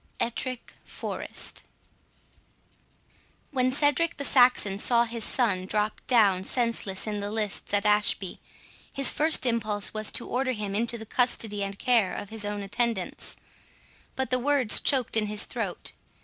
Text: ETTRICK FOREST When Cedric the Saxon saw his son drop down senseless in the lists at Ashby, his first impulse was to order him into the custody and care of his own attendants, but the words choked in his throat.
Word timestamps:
ETTRICK 0.19 0.73
FOREST 0.83 1.61
When 3.51 3.71
Cedric 3.71 4.17
the 4.17 4.25
Saxon 4.25 4.79
saw 4.79 5.03
his 5.03 5.23
son 5.23 5.67
drop 5.67 6.01
down 6.07 6.43
senseless 6.43 7.05
in 7.05 7.19
the 7.19 7.29
lists 7.29 7.71
at 7.71 7.85
Ashby, 7.85 8.39
his 8.95 9.11
first 9.11 9.45
impulse 9.45 9.93
was 9.93 10.11
to 10.13 10.25
order 10.27 10.53
him 10.53 10.73
into 10.73 10.97
the 10.97 11.05
custody 11.05 11.61
and 11.63 11.77
care 11.77 12.15
of 12.15 12.31
his 12.31 12.43
own 12.45 12.63
attendants, 12.63 13.37
but 14.15 14.31
the 14.31 14.39
words 14.39 14.79
choked 14.79 15.15
in 15.15 15.27
his 15.27 15.45
throat. 15.45 15.91